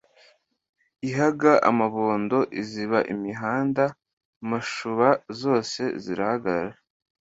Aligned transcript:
Ihaga 1.09 1.51
amabondo 1.69 2.39
iziba 2.61 2.97
imihanda 3.13 3.83
Mashuba 4.49 5.09
zose 5.41 5.81
zirahagarara, 6.03 6.77